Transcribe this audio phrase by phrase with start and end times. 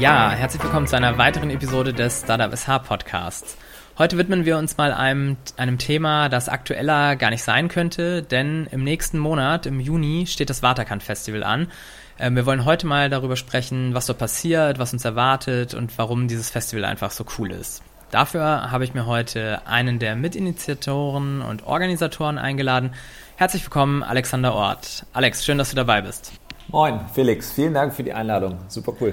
[0.00, 3.58] Ja, herzlich willkommen zu einer weiteren Episode des Startup SH Podcasts.
[3.98, 8.66] Heute widmen wir uns mal einem, einem Thema, das aktueller gar nicht sein könnte, denn
[8.70, 11.70] im nächsten Monat, im Juni, steht das Waterkant Festival an.
[12.18, 16.28] Ähm, wir wollen heute mal darüber sprechen, was so passiert, was uns erwartet und warum
[16.28, 17.82] dieses Festival einfach so cool ist.
[18.10, 22.94] Dafür habe ich mir heute einen der Mitinitiatoren und Organisatoren eingeladen.
[23.36, 25.04] Herzlich willkommen, Alexander Ort.
[25.12, 26.32] Alex, schön, dass du dabei bist.
[26.68, 27.52] Moin, Felix.
[27.52, 28.56] Vielen Dank für die Einladung.
[28.68, 29.12] Super cool.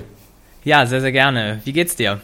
[0.68, 1.62] Ja, sehr, sehr gerne.
[1.64, 2.20] Wie geht's dir?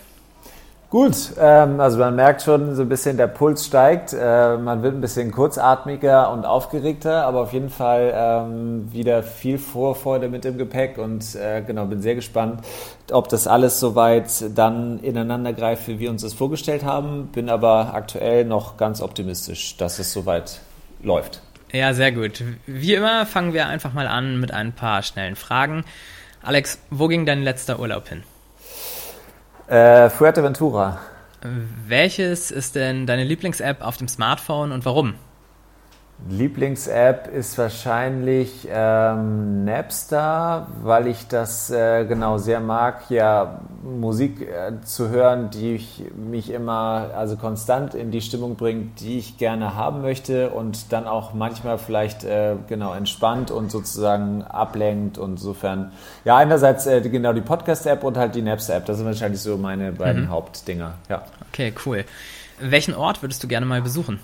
[0.90, 4.12] Gut, ähm, also man merkt schon so ein bisschen, der Puls steigt.
[4.12, 9.58] Äh, man wird ein bisschen kurzatmiger und aufgeregter, aber auf jeden Fall ähm, wieder viel
[9.58, 12.66] Vorfreude mit im Gepäck und äh, genau, bin sehr gespannt,
[13.14, 17.28] ob das alles soweit dann ineinander greift, wie wir uns das vorgestellt haben.
[17.28, 20.60] Bin aber aktuell noch ganz optimistisch, dass es soweit
[21.02, 21.42] läuft.
[21.72, 22.44] Ja, sehr gut.
[22.68, 25.86] Wie immer fangen wir einfach mal an mit ein paar schnellen Fragen.
[26.42, 28.24] Alex, wo ging dein letzter Urlaub hin?
[29.68, 31.00] Äh, Fuerteventura.
[31.88, 35.16] Welches ist denn deine Lieblings-App auf dem Smartphone und warum?
[36.30, 44.82] Lieblings-App ist wahrscheinlich ähm, Napster, weil ich das äh, genau sehr mag, ja Musik äh,
[44.86, 49.76] zu hören, die ich, mich immer also konstant in die Stimmung bringt, die ich gerne
[49.76, 55.92] haben möchte und dann auch manchmal vielleicht äh, genau entspannt und sozusagen ablenkt und insofern
[56.24, 58.86] ja einerseits äh, genau die Podcast-App und halt die Napster-App.
[58.86, 60.30] Das sind wahrscheinlich so meine beiden mhm.
[60.30, 60.94] Hauptdinger.
[61.10, 61.24] Ja.
[61.50, 62.06] Okay, cool.
[62.62, 64.20] Welchen Ort würdest du gerne mal besuchen?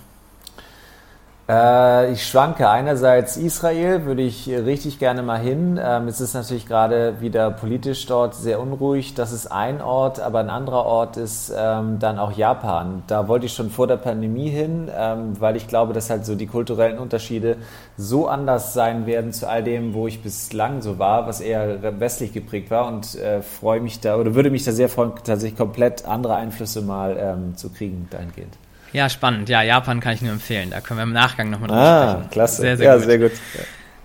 [1.50, 2.68] Äh, ich schwanke.
[2.68, 5.80] Einerseits Israel würde ich richtig gerne mal hin.
[5.82, 9.14] Ähm, es ist natürlich gerade wieder politisch dort sehr unruhig.
[9.14, 13.02] Das ist ein Ort, aber ein anderer Ort ist ähm, dann auch Japan.
[13.08, 16.36] Da wollte ich schon vor der Pandemie hin, ähm, weil ich glaube, dass halt so
[16.36, 17.56] die kulturellen Unterschiede
[17.96, 22.32] so anders sein werden zu all dem, wo ich bislang so war, was eher westlich
[22.32, 26.04] geprägt war und äh, freue mich da oder würde mich da sehr freuen, tatsächlich komplett
[26.04, 27.10] andere Einflüsse mal
[27.56, 28.56] zu kriegen dahingehend.
[28.92, 29.48] Ja, spannend.
[29.48, 30.70] Ja, Japan kann ich nur empfehlen.
[30.70, 32.30] Da können wir im Nachgang nochmal drüber ah, sprechen.
[32.30, 32.62] klasse.
[32.62, 33.04] Sehr, sehr ja, gut.
[33.04, 33.32] sehr gut.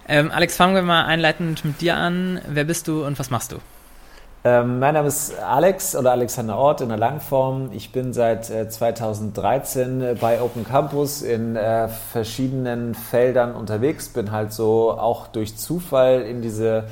[0.08, 2.40] Ähm, Alex, fangen wir mal einleitend mit dir an.
[2.48, 3.58] Wer bist du und was machst du?
[4.44, 7.72] Ähm, mein Name ist Alex oder Alexander Ort in der Langform.
[7.74, 14.10] Ich bin seit äh, 2013 äh, bei Open Campus in äh, verschiedenen Feldern unterwegs.
[14.10, 16.84] Bin halt so auch durch Zufall in diese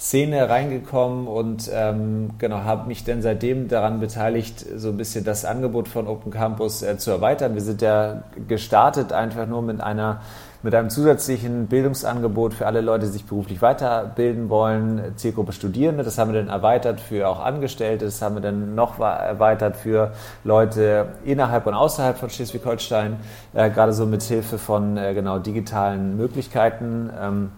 [0.00, 5.44] Szene reingekommen und ähm, genau habe mich dann seitdem daran beteiligt, so ein bisschen das
[5.44, 7.52] Angebot von Open Campus äh, zu erweitern.
[7.52, 10.22] Wir sind ja gestartet einfach nur mit einer
[10.62, 16.02] mit einem zusätzlichen Bildungsangebot für alle Leute, die sich beruflich weiterbilden wollen, Zielgruppe Studierende.
[16.02, 18.04] Das haben wir dann erweitert für auch Angestellte.
[18.06, 20.12] Das haben wir dann noch erweitert für
[20.44, 23.16] Leute innerhalb und außerhalb von Schleswig-Holstein,
[23.54, 27.10] äh, gerade so mit Hilfe von äh, genau digitalen Möglichkeiten.
[27.18, 27.50] Ähm,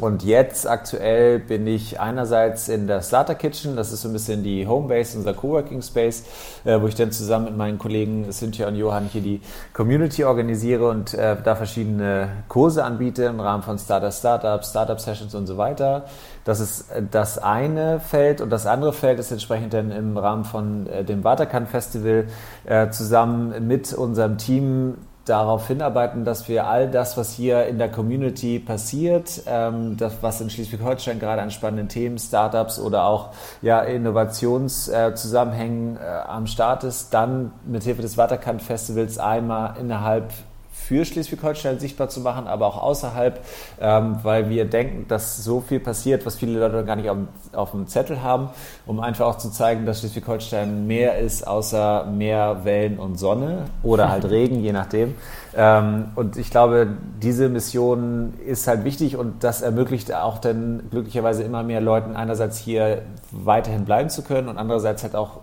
[0.00, 4.44] und jetzt aktuell bin ich einerseits in der Starter Kitchen, das ist so ein bisschen
[4.44, 6.24] die Homebase, unser Coworking Space,
[6.64, 9.40] äh, wo ich dann zusammen mit meinen Kollegen Cynthia und Johann hier die
[9.72, 15.34] Community organisiere und äh, da verschiedene Kurse anbiete im Rahmen von Starter Startups, Startup Sessions
[15.34, 16.04] und so weiter.
[16.44, 20.44] Das ist äh, das eine Feld und das andere Feld ist entsprechend dann im Rahmen
[20.44, 22.26] von äh, dem Waterkan Festival
[22.66, 24.98] äh, zusammen mit unserem Team
[25.28, 30.40] darauf hinarbeiten, dass wir all das, was hier in der Community passiert, ähm, das, was
[30.40, 33.30] in Schleswig-Holstein gerade an spannenden Themen, Startups oder auch
[33.62, 40.32] ja, Innovationszusammenhängen äh, äh, am Start ist, dann mit Hilfe des Waterkant-Festivals einmal innerhalb
[40.78, 43.44] für Schleswig-Holstein sichtbar zu machen, aber auch außerhalb,
[43.80, 47.18] ähm, weil wir denken, dass so viel passiert, was viele Leute gar nicht auf,
[47.52, 48.48] auf dem Zettel haben,
[48.86, 54.08] um einfach auch zu zeigen, dass Schleswig-Holstein mehr ist außer Meer, Wellen und Sonne oder
[54.10, 55.14] halt Regen, je nachdem.
[55.54, 56.88] Ähm, und ich glaube,
[57.20, 62.58] diese Mission ist halt wichtig und das ermöglicht auch dann glücklicherweise immer mehr Leuten einerseits
[62.58, 65.40] hier weiterhin bleiben zu können und andererseits halt auch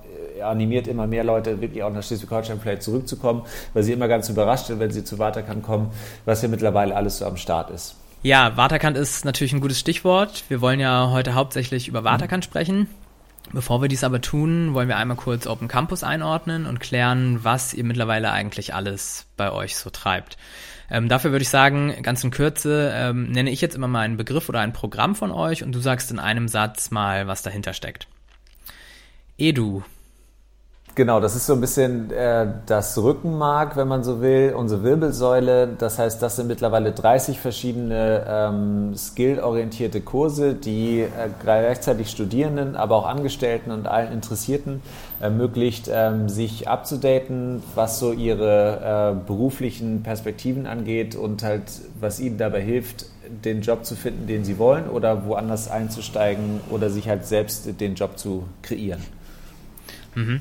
[0.47, 4.67] animiert immer mehr Leute, wirklich auch nach Schleswig-Holstein vielleicht zurückzukommen, weil sie immer ganz überrascht
[4.67, 5.91] sind, wenn sie zu Waterkant kommen,
[6.25, 7.96] was hier mittlerweile alles so am Start ist.
[8.23, 10.46] Ja, Waterkant ist natürlich ein gutes Stichwort.
[10.47, 12.87] Wir wollen ja heute hauptsächlich über Waterkant sprechen.
[13.53, 17.73] Bevor wir dies aber tun, wollen wir einmal kurz Open Campus einordnen und klären, was
[17.73, 20.37] ihr mittlerweile eigentlich alles bei euch so treibt.
[20.90, 24.17] Ähm, dafür würde ich sagen, ganz in Kürze ähm, nenne ich jetzt immer mal einen
[24.17, 27.73] Begriff oder ein Programm von euch und du sagst in einem Satz mal, was dahinter
[27.73, 28.08] steckt.
[29.37, 29.84] Edu,
[30.95, 35.67] Genau, das ist so ein bisschen äh, das Rückenmark, wenn man so will, unsere Wirbelsäule.
[35.77, 41.09] Das heißt, das sind mittlerweile 30 verschiedene ähm, skill-orientierte Kurse, die äh,
[41.43, 44.81] gleichzeitig Studierenden, aber auch Angestellten und allen Interessierten
[45.19, 51.63] ermöglicht, ähm, sich abzudaten, was so ihre äh, beruflichen Perspektiven angeht und halt,
[51.99, 53.07] was ihnen dabei hilft,
[53.43, 57.95] den Job zu finden, den sie wollen oder woanders einzusteigen oder sich halt selbst den
[57.95, 59.01] Job zu kreieren.
[60.13, 60.39] Mhm.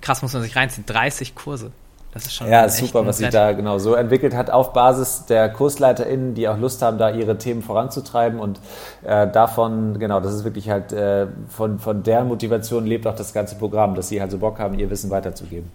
[0.00, 0.86] Krass, muss man sich reinziehen.
[0.86, 1.72] 30 Kurse.
[2.14, 5.48] Das ist schon ja, super, was sich da genau so entwickelt hat, auf Basis der
[5.48, 8.38] KursleiterInnen, die auch Lust haben, da ihre Themen voranzutreiben.
[8.38, 8.60] Und
[9.02, 13.32] äh, davon, genau, das ist wirklich halt, äh, von, von deren Motivation lebt auch das
[13.32, 15.72] ganze Programm, dass sie halt so Bock haben, ihr Wissen weiterzugeben.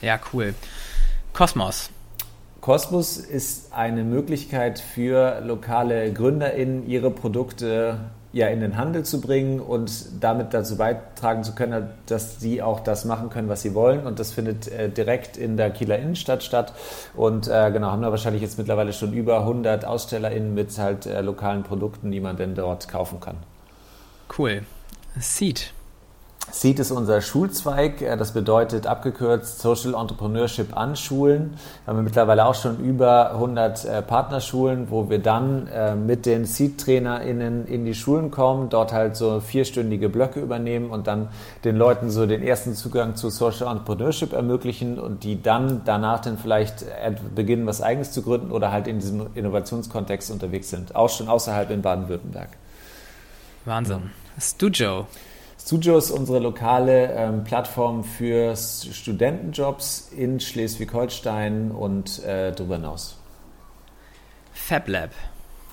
[0.00, 0.54] Ja, cool.
[1.34, 1.90] Kosmos.
[2.62, 7.98] Kosmos ist eine Möglichkeit für lokale GründerInnen, ihre Produkte
[8.32, 9.90] ja in den Handel zu bringen und
[10.20, 14.06] damit dazu beitragen zu können, dass sie auch das machen können, was sie wollen.
[14.06, 16.72] Und das findet äh, direkt in der Kieler Innenstadt statt.
[17.14, 21.20] Und äh, genau, haben da wahrscheinlich jetzt mittlerweile schon über 100 AusstellerInnen mit halt äh,
[21.20, 23.36] lokalen Produkten, die man denn dort kaufen kann.
[24.36, 24.62] Cool.
[25.18, 25.72] Seed.
[26.52, 28.02] SEED ist unser Schulzweig.
[28.02, 31.54] Äh, das bedeutet abgekürzt Social Entrepreneurship an Schulen.
[31.84, 36.26] Da haben wir mittlerweile auch schon über 100 äh, Partnerschulen, wo wir dann äh, mit
[36.26, 41.28] den SEED-TrainerInnen in die Schulen kommen, dort halt so vierstündige Blöcke übernehmen und dann
[41.64, 46.36] den Leuten so den ersten Zugang zu Social Entrepreneurship ermöglichen und die dann danach dann
[46.36, 46.84] vielleicht
[47.34, 50.94] beginnen, was Eigenes zu gründen oder halt in diesem Innovationskontext unterwegs sind.
[50.94, 52.48] Auch schon außerhalb in Baden-Württemberg.
[53.64, 54.10] Wahnsinn.
[54.38, 55.06] Studio.
[55.70, 63.16] Ist unsere lokale ähm, Plattform für Studentenjobs in Schleswig-Holstein und äh, darüber hinaus.
[64.52, 65.10] FabLab.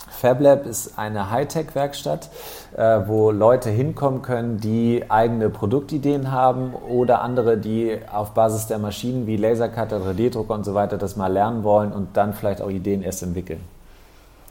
[0.10, 2.30] FabLab ist eine Hightech-Werkstatt,
[2.78, 8.78] äh, wo Leute hinkommen können, die eigene Produktideen haben oder andere, die auf Basis der
[8.78, 12.70] Maschinen wie Lasercutter, 3D-Drucker und so weiter das mal lernen wollen und dann vielleicht auch
[12.70, 13.62] Ideen erst entwickeln.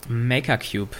[0.08, 0.96] MakerCube.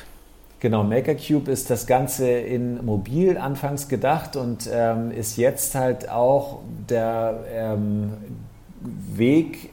[0.61, 6.61] Genau, MakerCube ist das Ganze in mobil anfangs gedacht und ähm, ist jetzt halt auch
[6.89, 8.15] der ähm,
[9.15, 9.71] Weg,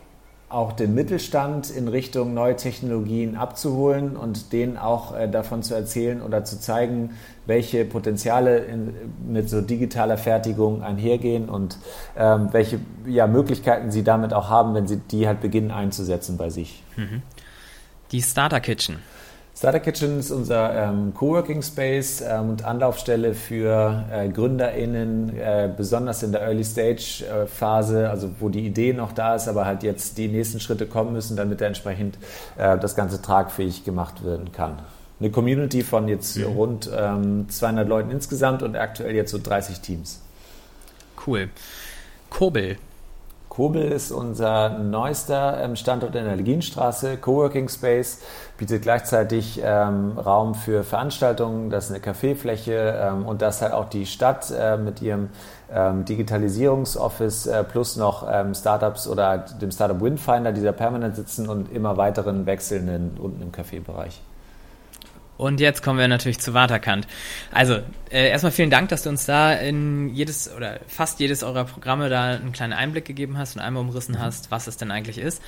[0.47, 6.21] auch den Mittelstand in Richtung neue Technologien abzuholen und denen auch äh, davon zu erzählen
[6.21, 7.15] oder zu zeigen,
[7.47, 8.93] welche Potenziale in,
[9.27, 11.79] mit so digitaler Fertigung einhergehen und
[12.15, 16.51] ähm, welche ja, Möglichkeiten sie damit auch haben, wenn sie die halt beginnen einzusetzen bei
[16.51, 16.83] sich.
[16.95, 17.23] Mhm.
[18.11, 18.99] Die Starter Kitchen.
[19.57, 26.23] Starter Kitchen ist unser ähm, Coworking Space ähm, und Anlaufstelle für äh, GründerInnen, äh, besonders
[26.23, 29.83] in der Early Stage äh, Phase, also wo die Idee noch da ist, aber halt
[29.83, 32.17] jetzt die nächsten Schritte kommen müssen, damit entsprechend
[32.57, 34.79] äh, das Ganze tragfähig gemacht werden kann.
[35.21, 36.43] Eine Community von jetzt mhm.
[36.47, 40.21] rund ähm, 200 Leuten insgesamt und aktuell jetzt so 30 Teams.
[41.25, 41.47] Cool.
[42.29, 42.75] Kobel,
[43.55, 48.19] Kobel ist unser neuester ähm, Standort in der Legienstraße, Coworking Space,
[48.57, 53.87] bietet gleichzeitig ähm, Raum für Veranstaltungen, das ist eine Kaffeefläche ähm, und das halt auch
[53.87, 55.29] die Stadt äh, mit ihrem
[55.73, 61.47] ähm, Digitalisierungsoffice äh, plus noch ähm, Startups oder dem Startup Windfinder, die da permanent sitzen
[61.47, 64.21] und immer weiteren wechselnden unten im Kaffeebereich.
[65.37, 67.07] Und jetzt kommen wir natürlich zu Waterkant.
[67.51, 67.79] Also,
[68.09, 72.09] äh, erstmal vielen Dank, dass du uns da in jedes oder fast jedes eurer Programme
[72.09, 74.19] da einen kleinen Einblick gegeben hast und einmal umrissen mhm.
[74.19, 75.41] hast, was es denn eigentlich ist.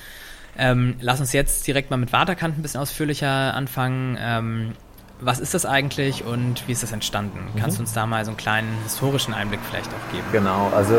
[0.57, 4.17] Ähm, lass uns jetzt direkt mal mit Waterkant ein bisschen ausführlicher anfangen.
[4.19, 4.73] Ähm,
[5.19, 7.39] was ist das eigentlich und wie ist das entstanden?
[7.39, 7.59] Mhm.
[7.59, 10.25] Kannst du uns da mal so einen kleinen historischen Einblick vielleicht auch geben?
[10.31, 10.95] Genau, also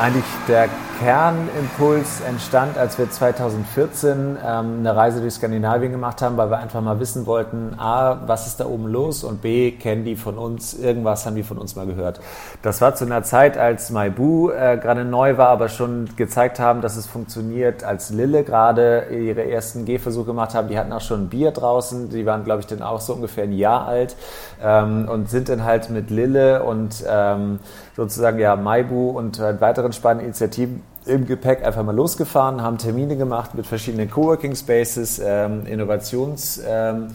[0.00, 0.68] eigentlich der
[1.00, 6.80] Kernimpuls entstand, als wir 2014 ähm, eine Reise durch Skandinavien gemacht haben, weil wir einfach
[6.80, 10.72] mal wissen wollten, a, was ist da oben los und b, kennen die von uns,
[10.72, 12.20] irgendwas haben die von uns mal gehört.
[12.62, 16.80] Das war zu einer Zeit, als Maibu äh, gerade neu war, aber schon gezeigt haben,
[16.80, 20.68] dass es funktioniert, als Lille gerade ihre ersten Gehversuche gemacht haben.
[20.68, 23.44] Die hatten auch schon ein Bier draußen, die waren, glaube ich, dann auch so ungefähr
[23.44, 24.16] ein Jahr alt
[24.62, 27.58] ähm, und sind dann halt mit Lille und ähm,
[27.96, 33.16] sozusagen ja Maibu und halt weiteren spannenden Initiativen im Gepäck einfach mal losgefahren, haben Termine
[33.16, 37.08] gemacht mit verschiedenen Coworking Spaces, ähm, Innovations- ähm,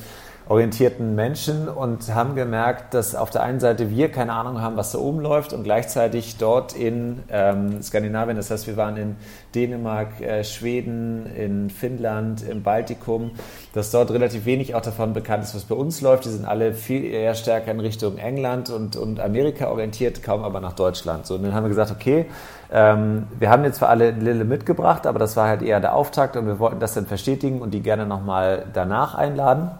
[0.51, 4.91] orientierten Menschen und haben gemerkt, dass auf der einen Seite wir keine Ahnung haben, was
[4.91, 9.15] da oben läuft und gleichzeitig dort in ähm, Skandinavien, das heißt wir waren in
[9.55, 13.31] Dänemark, äh, Schweden, in Finnland, im Baltikum,
[13.73, 16.25] dass dort relativ wenig auch davon bekannt ist, was bei uns läuft.
[16.25, 20.59] Die sind alle viel eher stärker in Richtung England und, und Amerika orientiert, kaum aber
[20.59, 21.25] nach Deutschland.
[21.27, 22.25] So, und dann haben wir gesagt, okay,
[22.73, 26.35] ähm, wir haben jetzt zwar alle Lille mitgebracht, aber das war halt eher der Auftakt
[26.35, 29.71] und wir wollten das dann verstetigen und die gerne nochmal danach einladen.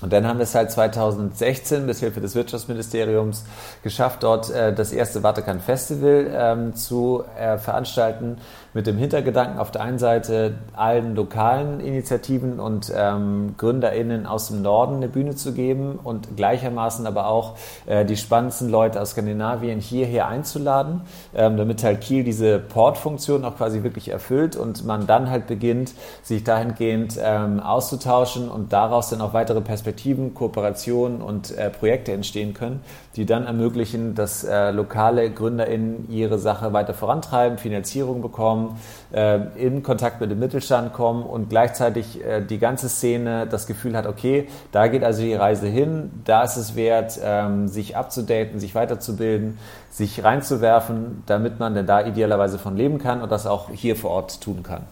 [0.00, 3.44] Und dann haben wir es halt 2016 mit Hilfe des Wirtschaftsministeriums
[3.82, 8.38] geschafft, dort äh, das erste Vatikan Festival ähm, zu äh, veranstalten.
[8.74, 14.62] Mit dem Hintergedanken auf der einen Seite allen lokalen Initiativen und ähm, GründerInnen aus dem
[14.62, 19.80] Norden eine Bühne zu geben und gleichermaßen aber auch äh, die spannendsten Leute aus Skandinavien
[19.80, 21.00] hierher einzuladen,
[21.34, 25.92] ähm, damit halt Kiel diese Portfunktion auch quasi wirklich erfüllt und man dann halt beginnt,
[26.22, 32.12] sich dahingehend ähm, auszutauschen und daraus dann auch weitere Perspektiven Perspektiven, Kooperationen und äh, Projekte
[32.12, 32.80] entstehen können,
[33.16, 38.78] die dann ermöglichen, dass äh, lokale GründerInnen ihre Sache weiter vorantreiben, Finanzierung bekommen,
[39.12, 43.96] äh, in Kontakt mit dem Mittelstand kommen und gleichzeitig äh, die ganze Szene das Gefühl
[43.96, 48.60] hat, okay, da geht also die Reise hin, da ist es wert, ähm, sich abzudaten,
[48.60, 49.56] sich weiterzubilden,
[49.90, 54.10] sich reinzuwerfen, damit man denn da idealerweise von leben kann und das auch hier vor
[54.10, 54.82] Ort tun kann.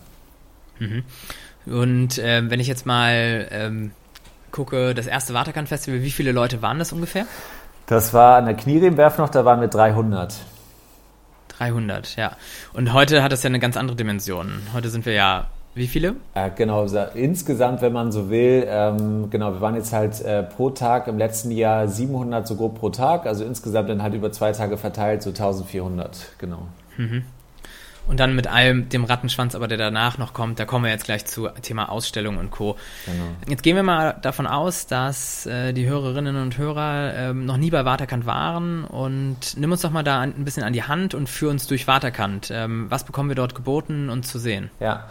[0.79, 1.05] Mhm.
[1.67, 3.91] Und äh, wenn ich jetzt mal ähm,
[4.50, 7.26] gucke, das erste Waterkant-Festival, wie viele Leute waren das ungefähr?
[7.87, 10.35] Das war an der Knieriebenwerf noch, da waren wir 300.
[11.49, 12.37] 300, ja.
[12.73, 14.62] Und heute hat das ja eine ganz andere Dimension.
[14.75, 16.17] Heute sind wir ja wie viele?
[16.33, 20.71] Äh, genau, insgesamt, wenn man so will, ähm, genau, wir waren jetzt halt äh, pro
[20.71, 24.53] Tag im letzten Jahr 700 so grob pro Tag, also insgesamt dann halt über zwei
[24.53, 26.69] Tage verteilt so 1400, genau.
[26.97, 27.25] Mhm.
[28.06, 31.04] Und dann mit allem dem Rattenschwanz, aber der danach noch kommt, da kommen wir jetzt
[31.04, 32.76] gleich zu Thema Ausstellung und Co.
[33.04, 33.25] Genau.
[33.48, 37.70] Jetzt gehen wir mal davon aus, dass äh, die Hörerinnen und Hörer ähm, noch nie
[37.70, 41.28] bei Waterkant waren und nimm uns doch mal da ein bisschen an die Hand und
[41.28, 42.50] führ uns durch Waterkant.
[42.52, 44.70] Ähm, was bekommen wir dort geboten und zu sehen?
[44.78, 45.08] Ja,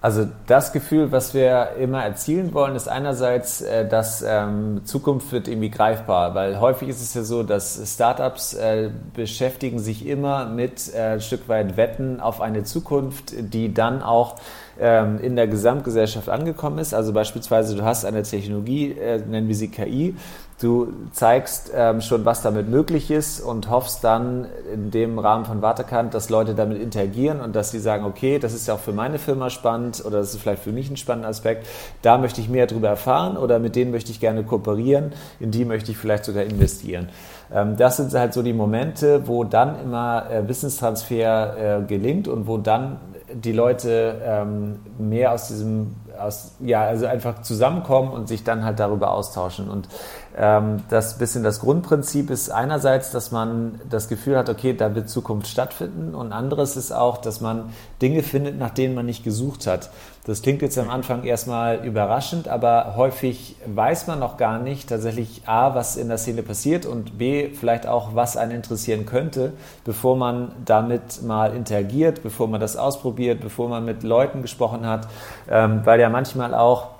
[0.00, 5.48] also das Gefühl, was wir immer erzielen wollen, ist einerseits, äh, dass ähm, Zukunft wird
[5.48, 10.94] irgendwie greifbar, weil häufig ist es ja so, dass Startups äh, beschäftigen sich immer mit
[10.94, 14.36] äh, ein Stück weit Wetten auf eine Zukunft, die dann auch
[14.80, 16.94] ähm, in der Gesamtgesellschaft angekommen ist.
[16.94, 20.14] Also beispielsweise, du hast eine Technologie, äh, nennen wir sie KI,
[20.60, 25.62] du zeigst ähm, schon, was damit möglich ist und hoffst dann in dem Rahmen von
[25.62, 28.92] Waterkant, dass Leute damit interagieren und dass sie sagen, okay, das ist ja auch für
[28.92, 31.66] meine Firma spannend oder das ist vielleicht für mich ein spannender Aspekt,
[32.02, 35.64] da möchte ich mehr darüber erfahren oder mit denen möchte ich gerne kooperieren, in die
[35.64, 37.08] möchte ich vielleicht sogar investieren.
[37.52, 42.46] Ähm, das sind halt so die Momente, wo dann immer äh, Wissenstransfer äh, gelingt und
[42.46, 42.98] wo dann
[43.32, 48.80] die Leute ähm, mehr aus diesem, aus, ja, also einfach zusammenkommen und sich dann halt
[48.80, 49.68] darüber austauschen.
[49.68, 49.88] Und
[50.38, 55.48] das bisschen das Grundprinzip ist einerseits, dass man das Gefühl hat, okay, da wird Zukunft
[55.48, 59.90] stattfinden und anderes ist auch, dass man Dinge findet, nach denen man nicht gesucht hat.
[60.26, 65.42] Das klingt jetzt am Anfang erstmal überraschend, aber häufig weiß man noch gar nicht tatsächlich
[65.46, 69.54] A, was in der Szene passiert und B, vielleicht auch, was einen interessieren könnte,
[69.84, 75.08] bevor man damit mal interagiert, bevor man das ausprobiert, bevor man mit Leuten gesprochen hat,
[75.50, 76.97] ähm, weil ja manchmal auch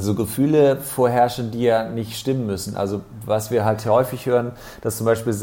[0.00, 2.76] so Gefühle vorherrschen, die ja nicht stimmen müssen.
[2.76, 5.34] Also was wir halt häufig hören, dass zum Beispiel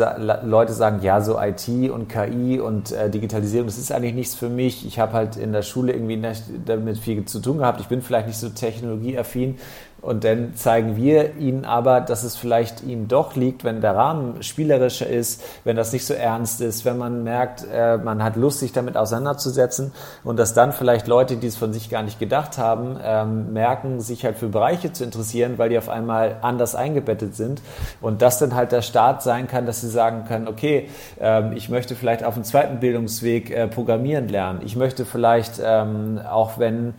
[0.43, 4.49] Leute sagen, ja, so IT und KI und äh, Digitalisierung, das ist eigentlich nichts für
[4.49, 4.85] mich.
[4.85, 6.21] Ich habe halt in der Schule irgendwie
[6.65, 7.81] damit viel zu tun gehabt.
[7.81, 9.57] Ich bin vielleicht nicht so technologieaffin.
[10.05, 14.43] Und dann zeigen wir ihnen aber, dass es vielleicht ihnen doch liegt, wenn der Rahmen
[14.43, 18.59] spielerischer ist, wenn das nicht so ernst ist, wenn man merkt, äh, man hat Lust,
[18.59, 19.93] sich damit auseinanderzusetzen
[20.23, 23.99] und dass dann vielleicht Leute, die es von sich gar nicht gedacht haben, ähm, merken,
[23.99, 27.63] sich halt für Bereiche zu interessieren, weil die auf einmal anders eingebettet sind.
[27.99, 30.87] Und das dann halt der Start sein kann, dass sie sagen können, okay,
[31.19, 34.61] ähm, ich möchte vielleicht auf dem zweiten Bildungsweg äh, programmieren lernen.
[34.63, 36.93] Ich möchte vielleicht, ähm, auch wenn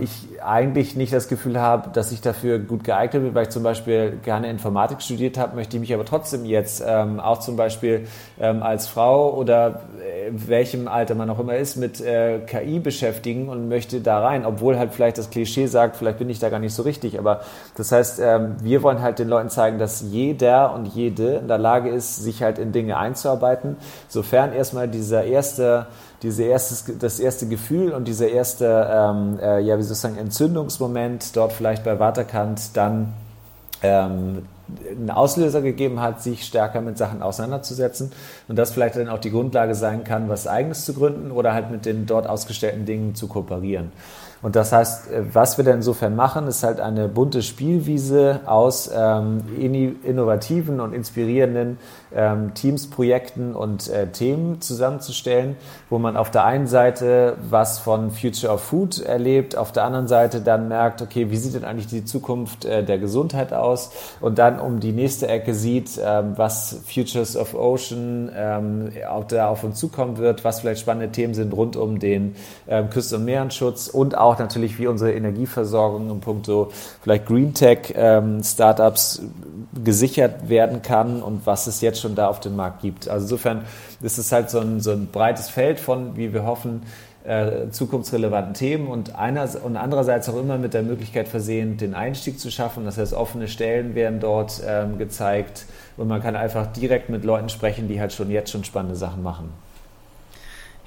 [0.00, 3.62] ich eigentlich nicht das Gefühl habe, dass ich dafür gut geeignet bin, weil ich zum
[3.62, 8.06] Beispiel gerne Informatik studiert habe, möchte ich mich aber trotzdem jetzt ähm, auch zum Beispiel
[8.40, 13.50] ähm, als Frau oder äh, welchem Alter man auch immer ist, mit äh, KI beschäftigen
[13.50, 16.58] und möchte da rein, obwohl halt vielleicht das Klischee sagt, vielleicht bin ich da gar
[16.58, 17.18] nicht so richtig.
[17.18, 17.42] Aber
[17.76, 21.58] das heißt, ähm, wir wollen halt den Leuten zeigen, dass jeder und jede in der
[21.58, 23.76] Lage ist, sich halt in Dinge einzuarbeiten,
[24.08, 25.86] sofern erstmal dieser erste
[26.22, 30.16] diese erstes, das erste Gefühl und dieser erste, ähm, äh, ja, wie soll ich sagen,
[30.16, 33.12] Entzündungsmoment dort vielleicht bei Waterkant dann
[33.82, 34.46] ähm,
[34.90, 38.12] einen Auslöser gegeben hat, sich stärker mit Sachen auseinanderzusetzen
[38.48, 41.70] und das vielleicht dann auch die Grundlage sein kann, was Eigenes zu gründen oder halt
[41.70, 43.92] mit den dort ausgestellten Dingen zu kooperieren.
[44.42, 48.90] Und das heißt, äh, was wir dann insofern machen, ist halt eine bunte Spielwiese aus
[48.94, 49.42] ähm,
[50.02, 51.78] innovativen und inspirierenden
[52.14, 55.56] ähm, Teams, Projekten und äh, Themen zusammenzustellen,
[55.88, 60.08] wo man auf der einen Seite was von Future of Food erlebt, auf der anderen
[60.08, 63.90] Seite dann merkt, okay, wie sieht denn eigentlich die Zukunft äh, der Gesundheit aus?
[64.20, 69.48] Und dann um die nächste Ecke sieht, ähm, was Futures of Ocean ähm, auch da
[69.48, 72.34] auf uns zukommen wird, was vielleicht spannende Themen sind rund um den
[72.68, 76.70] ähm, Küsten- und Meerenschutz und auch natürlich, wie unsere Energieversorgung im puncto
[77.02, 79.22] vielleicht Green Tech ähm, Startups
[79.84, 83.08] gesichert werden kann und was es jetzt schon da auf dem Markt gibt.
[83.08, 83.64] Also insofern
[84.02, 86.82] ist es halt so ein, so ein breites Feld von, wie wir hoffen,
[87.24, 92.40] äh, zukunftsrelevanten Themen und, einer, und andererseits auch immer mit der Möglichkeit versehen, den Einstieg
[92.40, 92.84] zu schaffen.
[92.84, 97.48] Das heißt, offene Stellen werden dort ähm, gezeigt und man kann einfach direkt mit Leuten
[97.48, 99.50] sprechen, die halt schon jetzt schon spannende Sachen machen.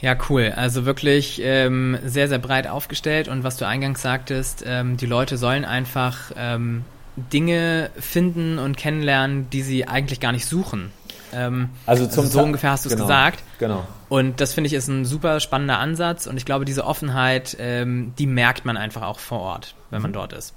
[0.03, 0.51] Ja, cool.
[0.53, 5.37] Also wirklich ähm, sehr, sehr breit aufgestellt und was du eingangs sagtest, ähm, die Leute
[5.37, 6.83] sollen einfach ähm,
[7.15, 10.91] Dinge finden und kennenlernen, die sie eigentlich gar nicht suchen.
[11.31, 13.43] Ähm, also, zum also so ungefähr hast du es genau, gesagt.
[13.59, 13.87] Genau.
[14.09, 18.13] Und das finde ich ist ein super spannender Ansatz und ich glaube, diese Offenheit, ähm,
[18.19, 20.15] die merkt man einfach auch vor Ort, wenn man mhm.
[20.15, 20.53] dort ist.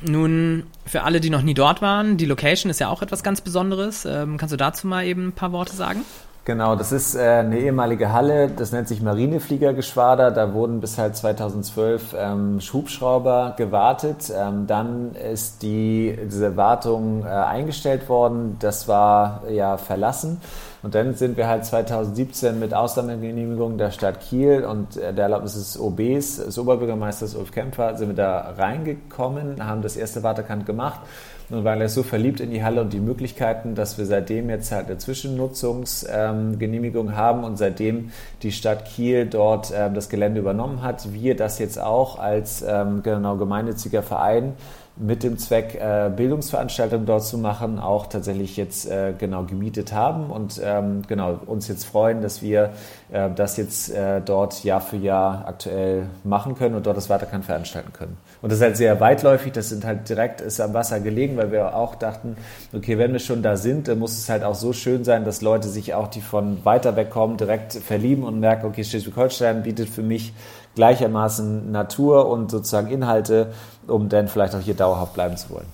[0.00, 3.40] Nun, für alle, die noch nie dort waren, die Location ist ja auch etwas ganz
[3.40, 4.04] Besonderes.
[4.04, 6.02] Ähm, kannst du dazu mal eben ein paar Worte sagen?
[6.46, 10.30] Genau, das ist äh, eine ehemalige Halle, das nennt sich Marinefliegergeschwader.
[10.30, 14.30] Da wurden bis halt 2012 ähm, Hubschrauber gewartet.
[14.30, 18.56] Ähm, dann ist die, diese Wartung äh, eingestellt worden.
[18.60, 20.38] Das war ja verlassen.
[20.82, 25.54] Und dann sind wir halt 2017 mit Ausnahmegenehmigung der Stadt Kiel und äh, der Erlaubnis
[25.54, 31.00] des OBs, des Oberbürgermeisters Ulf Kempfer, sind wir da reingekommen, haben das erste Wartekant gemacht
[31.54, 34.86] und waren so verliebt in die Halle und die Möglichkeiten, dass wir seitdem jetzt halt
[34.86, 38.10] eine Zwischennutzungsgenehmigung ähm, haben und seitdem
[38.42, 43.02] die Stadt Kiel dort ähm, das Gelände übernommen hat, wir das jetzt auch als ähm,
[43.02, 44.54] genau gemeinnütziger Verein
[44.96, 50.30] mit dem Zweck, äh, Bildungsveranstaltungen dort zu machen, auch tatsächlich jetzt äh, genau gemietet haben
[50.30, 52.70] und ähm, genau uns jetzt freuen, dass wir
[53.10, 57.44] äh, das jetzt äh, dort Jahr für Jahr aktuell machen können und dort das Waterkant
[57.44, 58.16] veranstalten können.
[58.40, 61.50] Und das ist halt sehr weitläufig, das sind halt direkt, ist am Wasser gelegen, weil
[61.50, 62.36] wir auch dachten,
[62.72, 65.42] okay, wenn wir schon da sind, dann muss es halt auch so schön sein, dass
[65.42, 69.88] Leute sich auch, die von weiter weg kommen, direkt verlieben und merken, okay, Schleswig-Holstein bietet
[69.88, 70.32] für mich
[70.74, 73.52] gleichermaßen Natur und sozusagen Inhalte,
[73.86, 75.66] um dann vielleicht auch hier dauerhaft bleiben zu wollen.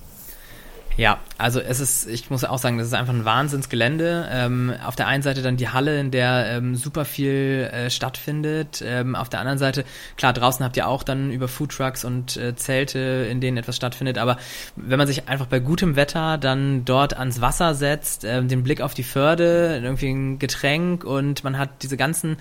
[0.96, 4.28] Ja, also es ist, ich muss auch sagen, das ist einfach ein Wahnsinnsgelände.
[4.30, 8.82] Ähm, auf der einen Seite dann die Halle, in der ähm, super viel äh, stattfindet.
[8.84, 9.84] Ähm, auf der anderen Seite,
[10.18, 14.18] klar, draußen habt ihr auch dann über Foodtrucks und äh, Zelte, in denen etwas stattfindet.
[14.18, 14.36] Aber
[14.76, 18.82] wenn man sich einfach bei gutem Wetter dann dort ans Wasser setzt, äh, den Blick
[18.82, 22.36] auf die Förde, irgendwie ein Getränk und man hat diese ganzen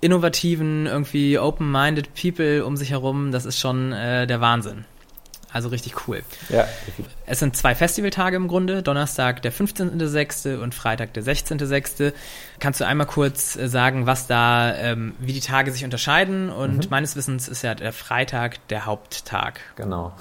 [0.00, 4.84] innovativen, irgendwie open-minded People um sich herum, das ist schon äh, der Wahnsinn.
[5.52, 6.22] Also richtig cool.
[6.48, 6.66] Ja.
[7.26, 10.58] Es sind zwei Festivaltage im Grunde, Donnerstag der 15.06.
[10.58, 12.12] und Freitag der 16.06.
[12.58, 16.50] Kannst du einmal kurz äh, sagen, was da, ähm, wie die Tage sich unterscheiden?
[16.50, 16.90] Und mhm.
[16.90, 19.60] meines Wissens ist ja der Freitag der Haupttag.
[19.76, 20.12] Genau.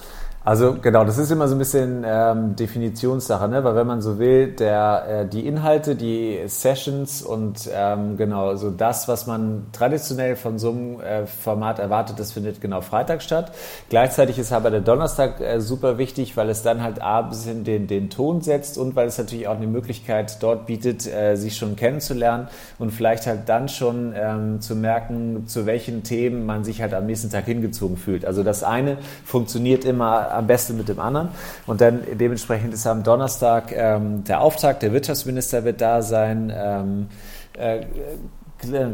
[0.45, 3.61] Also genau, das ist immer so ein bisschen ähm, Definitionssache, ne?
[3.65, 8.71] weil wenn man so will, der, äh, die Inhalte, die Sessions und ähm, genau so
[8.71, 13.51] das, was man traditionell von so einem äh, Format erwartet, das findet genau Freitag statt.
[13.89, 17.65] Gleichzeitig ist aber der Donnerstag äh, super wichtig, weil es dann halt A, ein bisschen
[17.65, 21.57] den, den Ton setzt und weil es natürlich auch eine Möglichkeit dort bietet, äh, sich
[21.57, 22.47] schon kennenzulernen
[22.77, 27.07] und vielleicht halt dann schon ähm, zu merken, zu welchen Themen man sich halt am
[27.07, 28.23] nächsten Tag hingezogen fühlt.
[28.23, 31.29] Also das eine funktioniert immer am besten mit dem anderen.
[31.65, 36.53] Und dann dementsprechend ist am Donnerstag ähm, der Auftakt, der Wirtschaftsminister wird da sein.
[36.55, 37.07] Ähm,
[37.53, 37.85] äh,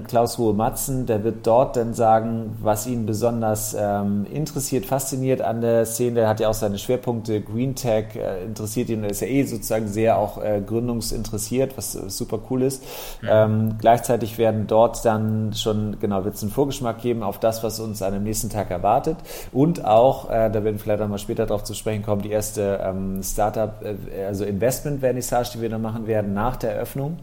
[0.08, 5.62] Klaus Ruhe Matzen, der wird dort dann sagen, was ihn besonders ähm, interessiert, fasziniert an
[5.62, 6.16] der Szene.
[6.16, 7.42] Der hat ja auch seine Schwerpunkte.
[7.42, 12.12] Green Tech äh, interessiert ihn, ist ja eh sozusagen sehr auch äh, gründungsinteressiert, was äh,
[12.12, 12.84] super cool ist.
[13.24, 13.46] Ja.
[13.46, 17.80] Ähm, gleichzeitig werden dort dann schon, genau, wird es einen Vorgeschmack geben auf das, was
[17.80, 19.18] uns an dem nächsten Tag erwartet.
[19.52, 22.32] Und auch, äh, da werden wir vielleicht auch mal später darauf zu sprechen kommen, die
[22.32, 27.18] erste ähm, Startup, äh, also Investment-Vernissage, die wir dann machen werden nach der Eröffnung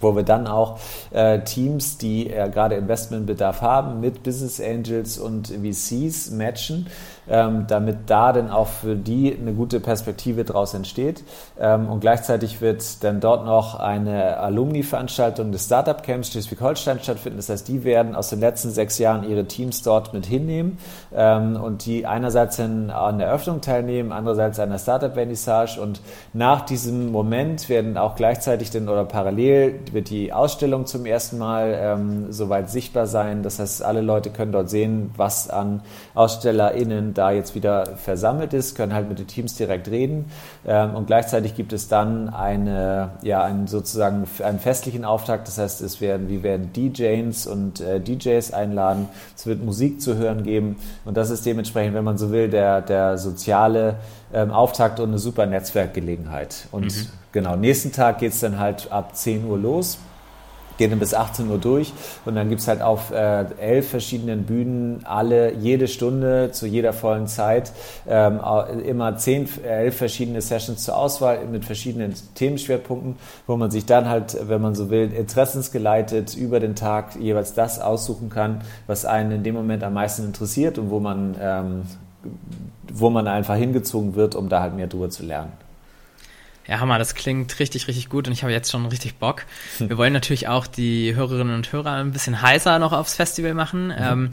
[0.00, 0.78] wo wir dann auch
[1.10, 6.86] äh, Teams, die äh, gerade Investmentbedarf haben, mit Business Angels und VCs matchen
[7.30, 11.24] ähm, damit da dann auch für die eine gute Perspektive daraus entsteht.
[11.58, 17.38] Ähm, und gleichzeitig wird dann dort noch eine Alumni-Veranstaltung des Startup Camps Schleswig-Holstein stattfinden.
[17.38, 20.78] Das heißt, die werden aus den letzten sechs Jahren ihre Teams dort mit hinnehmen
[21.14, 26.00] ähm, und die einerseits an der Eröffnung teilnehmen, andererseits an der Startup-Vernissage und
[26.32, 31.76] nach diesem Moment werden auch gleichzeitig dann oder parallel wird die Ausstellung zum ersten Mal
[31.78, 33.42] ähm, soweit sichtbar sein.
[33.42, 35.82] Das heißt, alle Leute können dort sehen, was an
[36.14, 40.30] AusstellerInnen da jetzt wieder versammelt ist, können halt mit den Teams direkt reden.
[40.66, 45.48] Ähm, und gleichzeitig gibt es dann eine, ja, einen sozusagen einen festlichen Auftakt.
[45.48, 49.08] Das heißt, es werden, wir werden DJs und äh, DJs einladen.
[49.36, 50.76] Es wird Musik zu hören geben.
[51.04, 53.96] Und das ist dementsprechend, wenn man so will, der, der soziale
[54.32, 56.68] ähm, Auftakt und eine super Netzwerkgelegenheit.
[56.70, 57.06] Und mhm.
[57.32, 59.98] genau, nächsten Tag geht es dann halt ab 10 Uhr los
[60.78, 61.92] gehen dann bis 18 Uhr durch
[62.24, 66.92] und dann gibt es halt auf äh, elf verschiedenen Bühnen alle jede Stunde zu jeder
[66.92, 67.72] vollen Zeit
[68.08, 68.40] ähm,
[68.84, 74.36] immer zehn, elf verschiedene Sessions zur Auswahl mit verschiedenen Themenschwerpunkten, wo man sich dann halt,
[74.48, 79.42] wenn man so will, interessensgeleitet über den Tag jeweils das aussuchen kann, was einen in
[79.42, 81.82] dem Moment am meisten interessiert und wo man, ähm,
[82.92, 85.52] wo man einfach hingezogen wird, um da halt mehr drüber zu lernen.
[86.68, 89.46] Ja, Hammer, das klingt richtig, richtig gut und ich habe jetzt schon richtig Bock.
[89.78, 93.86] Wir wollen natürlich auch die Hörerinnen und Hörer ein bisschen heißer noch aufs Festival machen.
[93.86, 93.94] Mhm.
[93.98, 94.30] Ähm,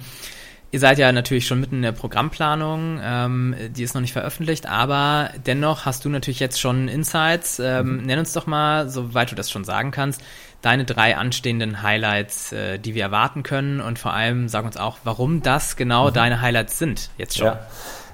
[0.75, 4.65] Ihr seid ja natürlich schon mitten in der Programmplanung, ähm, die ist noch nicht veröffentlicht,
[4.65, 7.59] aber dennoch hast du natürlich jetzt schon Insights.
[7.59, 8.03] Ähm, mhm.
[8.03, 10.21] Nenn uns doch mal, soweit du das schon sagen kannst,
[10.61, 14.97] deine drei anstehenden Highlights, äh, die wir erwarten können und vor allem sag uns auch,
[15.05, 16.13] warum das genau mhm.
[16.13, 17.47] deine Highlights sind jetzt schon.
[17.47, 17.67] Ja.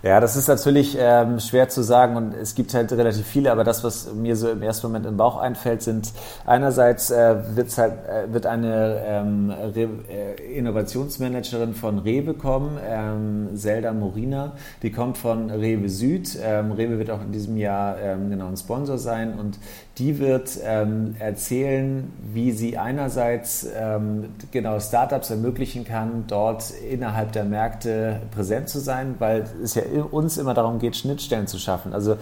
[0.03, 3.63] Ja, das ist natürlich ähm, schwer zu sagen und es gibt halt relativ viele, aber
[3.63, 6.11] das, was mir so im ersten Moment im Bauch einfällt, sind
[6.43, 13.49] einerseits äh, wird's halt, äh, wird eine ähm, Re äh, Innovationsmanagerin von Rewe kommen, ähm,
[13.55, 16.35] Zelda Morina, die kommt von Rewe Süd.
[16.41, 19.59] Ähm, Rewe wird auch in diesem Jahr ähm, genau ein Sponsor sein und
[19.99, 27.43] die wird ähm, erzählen, wie sie einerseits ähm, genau Startups ermöglichen kann, dort innerhalb der
[27.43, 31.93] Märkte präsent zu sein, weil es ja uns immer darum geht, Schnittstellen zu schaffen.
[31.93, 32.17] Also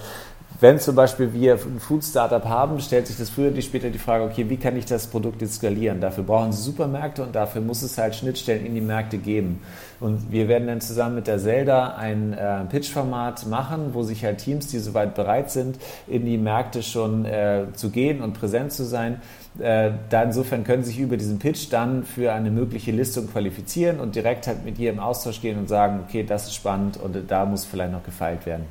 [0.62, 4.26] wenn zum Beispiel wir ein Food-Startup haben, stellt sich das früher oder später die Frage,
[4.26, 6.02] okay, wie kann ich das Produkt jetzt skalieren?
[6.02, 9.62] Dafür brauchen sie Supermärkte und dafür muss es halt Schnittstellen in die Märkte geben.
[10.02, 14.40] Und wir werden dann zusammen mit der Zelda ein äh, Pitch-Format machen, wo sich halt
[14.40, 15.78] Teams, die soweit bereit sind,
[16.08, 19.22] in die Märkte schon äh, zu gehen und präsent zu sein,
[19.62, 24.16] äh, da insofern können sich über diesen Pitch dann für eine mögliche Listung qualifizieren und
[24.16, 27.46] direkt halt mit ihr im Austausch gehen und sagen, okay, das ist spannend und da
[27.46, 28.66] muss vielleicht noch gefeilt werden.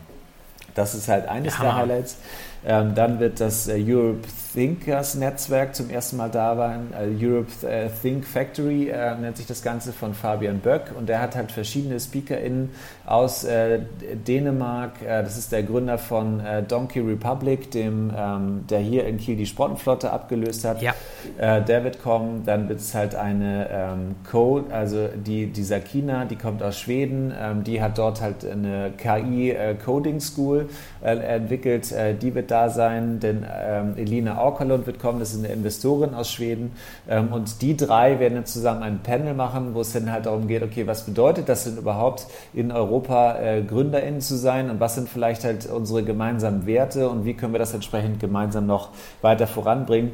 [0.75, 2.19] Das ist halt eines ja, der Highlights.
[2.67, 4.27] Ähm, dann wird das äh, Europe
[4.59, 6.89] Thinkers Netzwerk zum ersten Mal da sein.
[6.93, 11.21] Äh, Europe äh, Think Factory äh, nennt sich das Ganze von Fabian Böck und der
[11.21, 12.71] hat halt verschiedene SpeakerInnen
[13.07, 13.81] aus äh,
[14.27, 15.01] Dänemark.
[15.03, 19.47] Äh, das ist der Gründer von Donkey Republic, dem, ähm, der hier in Kiel die
[19.47, 20.83] Sportenflotte abgelöst hat.
[20.83, 20.95] Ja.
[21.39, 22.45] der wird kommen.
[22.45, 27.33] Dann wird es halt eine ähm, Code, also die, die Sakina, die kommt aus Schweden.
[27.39, 30.69] Ähm, die hat dort halt eine KI Coding School
[31.01, 31.95] entwickelt.
[32.23, 36.31] die wird da sein, denn ähm, Elina Aukerlund wird kommen, das ist eine Investorin aus
[36.31, 36.73] Schweden.
[37.09, 40.49] Ähm, und die drei werden dann zusammen ein Panel machen, wo es dann halt darum
[40.49, 44.95] geht, okay, was bedeutet das denn überhaupt in Europa äh, GründerInnen zu sein und was
[44.95, 48.91] sind vielleicht halt unsere gemeinsamen Werte und wie können wir das entsprechend gemeinsam noch
[49.23, 50.13] weiter voranbringen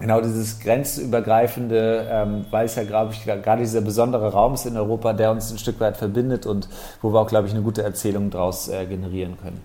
[0.00, 4.76] genau dieses grenzübergreifende, ähm, weil es ja, glaube ich, gerade dieser besondere Raum ist in
[4.76, 6.68] Europa, der uns ein Stück weit verbindet und
[7.00, 9.60] wo wir auch, glaube ich, eine gute Erzählung daraus äh, generieren können.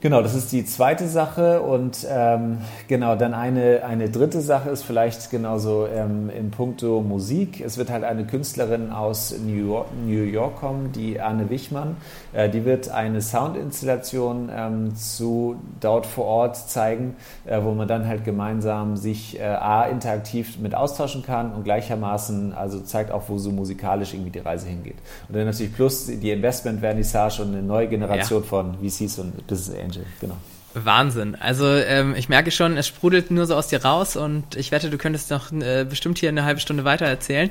[0.00, 4.82] Genau, das ist die zweite Sache und ähm, genau, dann eine, eine dritte Sache ist
[4.82, 7.62] vielleicht genauso ähm, in puncto Musik.
[7.62, 11.96] Es wird halt eine Künstlerin aus New York, New York kommen, die Anne Wichmann.
[12.34, 18.06] Äh, die wird eine Soundinstallation ähm, zu dort vor Ort zeigen, äh, wo man dann
[18.06, 23.38] halt gemeinsam sich äh, A, interaktiv mit austauschen kann und gleichermaßen also zeigt auch, wo
[23.38, 24.96] so musikalisch irgendwie die Reise hingeht.
[25.28, 28.46] Und dann natürlich plus die Investment-Vernissage und eine neue Generation ja.
[28.46, 29.85] von VCs und Business Angels.
[29.86, 30.36] Angel, genau.
[30.74, 31.36] Wahnsinn.
[31.36, 34.90] Also ähm, ich merke schon, es sprudelt nur so aus dir raus und ich wette,
[34.90, 37.50] du könntest noch äh, bestimmt hier eine halbe Stunde weiter erzählen.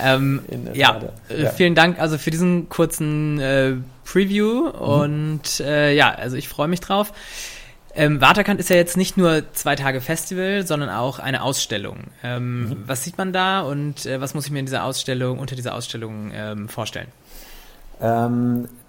[0.00, 0.42] Ähm,
[0.74, 4.70] ja, äh, ja, vielen Dank also für diesen kurzen äh, Preview mhm.
[4.70, 7.12] und äh, ja, also ich freue mich drauf.
[7.94, 12.04] Ähm, Waterkant ist ja jetzt nicht nur zwei Tage Festival, sondern auch eine Ausstellung.
[12.22, 12.76] Ähm, mhm.
[12.86, 15.74] Was sieht man da und äh, was muss ich mir in dieser Ausstellung, unter dieser
[15.74, 17.08] Ausstellung ähm, vorstellen?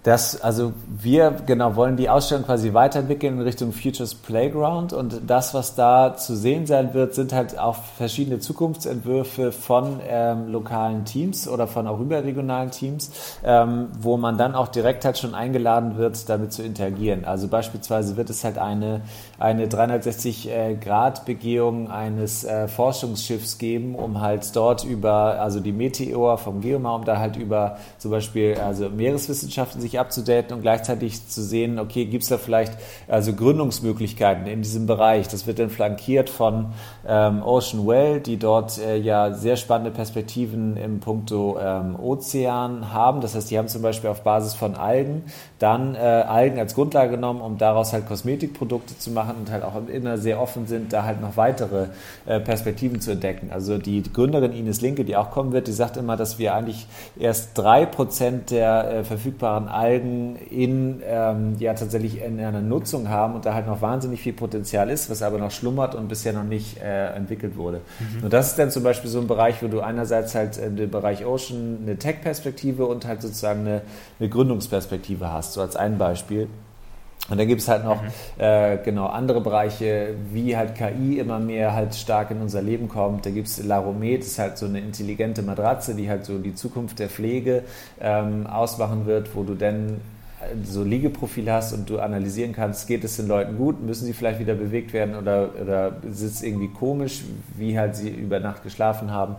[0.02, 5.52] Das, also wir genau wollen die Ausstellung quasi weiterentwickeln in Richtung Futures Playground und das,
[5.52, 11.46] was da zu sehen sein wird, sind halt auch verschiedene Zukunftsentwürfe von ähm, lokalen Teams
[11.46, 13.10] oder von auch überregionalen Teams,
[13.44, 17.26] ähm, wo man dann auch direkt halt schon eingeladen wird, damit zu interagieren.
[17.26, 19.02] Also beispielsweise wird es halt eine,
[19.38, 26.62] eine 360-Grad-Begehung äh, eines äh, Forschungsschiffs geben, um halt dort über, also die Meteor vom
[26.62, 31.42] Geomar, um da halt über zum Beispiel also Meereswissenschaften sich sich abzudaten und gleichzeitig zu
[31.42, 32.74] sehen, okay, gibt es da vielleicht
[33.08, 35.28] also Gründungsmöglichkeiten in diesem Bereich.
[35.28, 36.66] Das wird dann flankiert von
[37.06, 43.20] ähm, Ocean Well, die dort äh, ja sehr spannende Perspektiven im Puncto ähm, Ozean haben.
[43.20, 45.24] Das heißt, die haben zum Beispiel auf Basis von Algen
[45.58, 49.74] dann äh, Algen als Grundlage genommen, um daraus halt Kosmetikprodukte zu machen und halt auch
[49.88, 51.88] immer sehr offen sind, da halt noch weitere
[52.26, 53.50] äh, Perspektiven zu entdecken.
[53.52, 56.86] Also die Gründerin Ines Linke, die auch kommen wird, die sagt immer, dass wir eigentlich
[57.18, 63.34] erst drei Prozent der äh, verfügbaren Algen in ähm, ja tatsächlich in einer Nutzung haben
[63.34, 66.44] und da halt noch wahnsinnig viel Potenzial ist, was aber noch schlummert und bisher noch
[66.44, 67.80] nicht äh, entwickelt wurde.
[67.98, 68.24] Mhm.
[68.24, 71.24] Und das ist dann zum Beispiel so ein Bereich, wo du einerseits halt dem Bereich
[71.24, 73.82] Ocean eine Tech-Perspektive und halt sozusagen eine,
[74.18, 76.48] eine Gründungsperspektive hast, so als ein Beispiel.
[77.28, 78.08] Und dann gibt es halt noch mhm.
[78.38, 83.24] äh, genau andere Bereiche, wie halt KI immer mehr halt stark in unser Leben kommt.
[83.24, 86.54] Da gibt es Laromet, das ist halt so eine intelligente Matratze, die halt so die
[86.54, 87.62] Zukunft der Pflege
[88.00, 90.00] ähm, ausmachen wird, wo du dann
[90.64, 94.40] so Liegeprofile hast und du analysieren kannst, geht es den Leuten gut, müssen sie vielleicht
[94.40, 97.22] wieder bewegt werden oder, oder sitzt irgendwie komisch,
[97.56, 99.36] wie halt sie über Nacht geschlafen haben.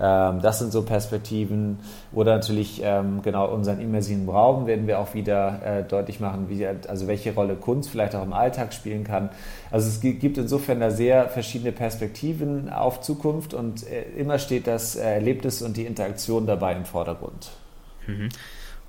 [0.00, 1.78] Ähm, das sind so Perspektiven.
[2.12, 6.66] Oder natürlich ähm, genau unseren immersiven Raum werden wir auch wieder äh, deutlich machen, wie,
[6.66, 9.30] also welche Rolle Kunst vielleicht auch im Alltag spielen kann.
[9.70, 14.96] Also es gibt insofern da sehr verschiedene Perspektiven auf Zukunft und äh, immer steht das
[14.96, 17.50] Erlebnis und die Interaktion dabei im Vordergrund.
[18.06, 18.28] Mhm.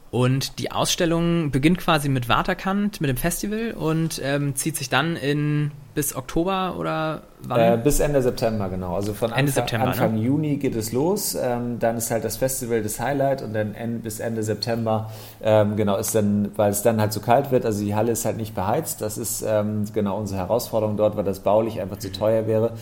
[0.09, 5.17] Und die Ausstellung beginnt quasi mit Waterkant, mit dem Festival und ähm, zieht sich dann
[5.17, 7.59] in bis Oktober oder wann?
[7.59, 8.95] Äh, bis Ende September, genau.
[8.95, 10.21] Also von Ende Anfang, September, Anfang ne?
[10.21, 11.35] Juni geht es los.
[11.35, 15.09] Ähm, dann ist halt das Festival das Highlight und dann end, bis Ende September,
[15.41, 17.65] ähm, genau, ist dann, weil es dann halt zu kalt wird.
[17.65, 19.01] Also die Halle ist halt nicht beheizt.
[19.01, 22.73] Das ist ähm, genau unsere Herausforderung dort, weil das baulich einfach zu teuer wäre.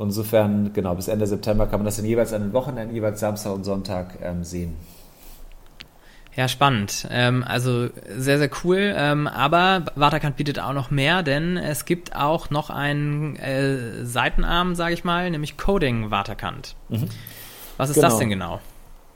[0.00, 3.52] insofern, genau, bis Ende September kann man das dann jeweils an den Wochenenden, jeweils Samstag
[3.52, 4.76] und Sonntag ähm, sehen.
[6.34, 7.06] Ja, spannend.
[7.10, 8.94] Ähm, also sehr, sehr cool.
[8.96, 14.74] Ähm, aber Waterkant bietet auch noch mehr, denn es gibt auch noch einen äh, Seitenarm,
[14.74, 16.74] sage ich mal, nämlich Coding Waterkant.
[16.88, 17.08] Mhm.
[17.76, 18.08] Was ist genau.
[18.08, 18.60] das denn genau?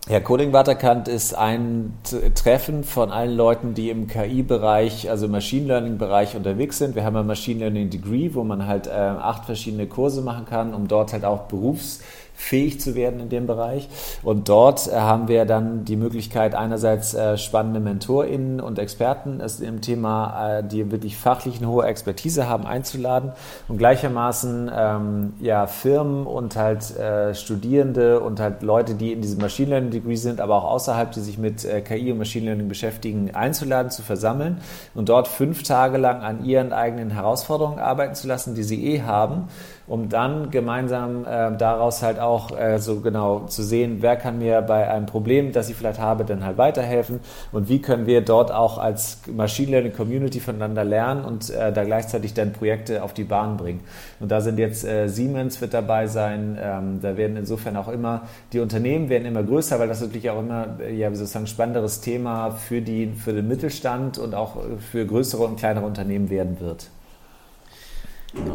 [0.08, 1.94] Ja, Coding Waterkant ist ein
[2.36, 6.94] Treffen von allen Leuten, die im KI-Bereich, also Machine Learning-Bereich unterwegs sind.
[6.94, 10.74] Wir haben ein Machine Learning Degree, wo man halt äh, acht verschiedene Kurse machen kann,
[10.74, 12.02] um dort halt auch Berufs-
[12.36, 13.88] fähig zu werden in dem Bereich.
[14.22, 19.80] Und dort äh, haben wir dann die Möglichkeit, einerseits äh, spannende MentorInnen und Experten im
[19.80, 23.32] Thema, äh, die wirklich fachlich eine hohe Expertise haben, einzuladen
[23.68, 29.40] und gleichermaßen ähm, ja, Firmen und halt äh, Studierende und halt Leute, die in diesem
[29.40, 32.68] Machine Learning Degree sind, aber auch außerhalb, die sich mit äh, KI und Machine Learning
[32.68, 34.58] beschäftigen, einzuladen, zu versammeln
[34.94, 39.02] und dort fünf Tage lang an ihren eigenen Herausforderungen arbeiten zu lassen, die sie eh
[39.02, 39.48] haben
[39.86, 44.62] um dann gemeinsam äh, daraus halt auch äh, so genau zu sehen, wer kann mir
[44.62, 47.20] bei einem Problem, das ich vielleicht habe, dann halt weiterhelfen
[47.52, 51.84] und wie können wir dort auch als Machine Learning Community voneinander lernen und äh, da
[51.84, 53.80] gleichzeitig dann Projekte auf die Bahn bringen.
[54.18, 58.22] Und da sind jetzt äh, Siemens wird dabei sein, ähm, da werden insofern auch immer,
[58.52, 62.50] die Unternehmen werden immer größer, weil das natürlich auch immer, äh, ja, sozusagen spannenderes Thema
[62.50, 64.56] für, die, für den Mittelstand und auch
[64.90, 66.88] für größere und kleinere Unternehmen werden wird.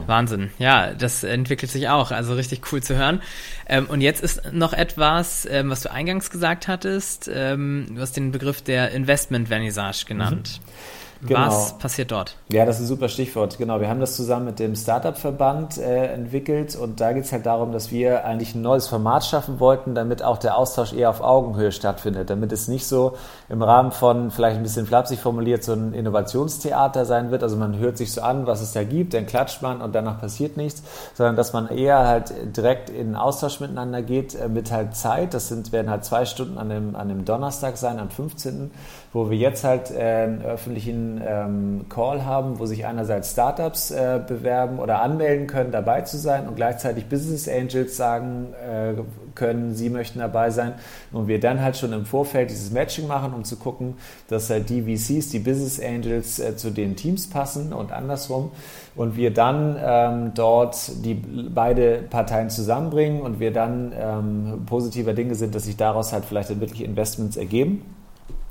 [0.08, 0.52] Wahnsinn.
[0.60, 2.12] Ja, das entwickelt sich auch.
[2.12, 3.22] Also richtig cool zu hören.
[3.68, 7.30] Ähm, und jetzt ist noch etwas, ähm, was du eingangs gesagt hattest.
[7.34, 10.60] Ähm, du hast den Begriff der Investment Vernissage genannt.
[10.62, 10.72] Mhm.
[11.28, 11.48] Genau.
[11.48, 12.36] Was passiert dort?
[12.50, 13.58] Ja, das ist ein super Stichwort.
[13.58, 17.46] Genau, wir haben das zusammen mit dem Startup-Verband äh, entwickelt und da geht es halt
[17.46, 21.22] darum, dass wir eigentlich ein neues Format schaffen wollten, damit auch der Austausch eher auf
[21.22, 23.18] Augenhöhe stattfindet, damit es nicht so
[23.50, 27.44] im Rahmen von, vielleicht ein bisschen flapsig formuliert, so ein Innovationstheater sein wird.
[27.44, 30.20] Also man hört sich so an, was es da gibt, dann klatscht man und danach
[30.20, 30.82] passiert nichts,
[31.14, 35.36] sondern dass man eher halt direkt in Austausch miteinander geht, äh, mit halt Zeit.
[35.36, 38.72] Das sind, werden halt zwei Stunden an dem, an dem Donnerstag sein, am 15.,
[39.14, 44.22] wo wir jetzt halt äh, einen öffentlichen ähm, Call haben, wo sich einerseits Startups äh,
[44.26, 48.94] bewerben oder anmelden können, dabei zu sein und gleichzeitig Business Angels sagen äh,
[49.36, 50.74] können, sie möchten dabei sein
[51.12, 53.96] und wir dann halt schon im Vorfeld dieses Matching machen, um zu gucken,
[54.30, 58.52] dass halt die VCs, die Business Angels äh, zu den Teams passen und andersrum
[58.96, 65.36] und wir dann ähm, dort die beide Parteien zusammenbringen und wir dann ähm, positiver Dinge
[65.36, 67.84] sind, dass sich daraus halt vielleicht dann wirklich Investments ergeben.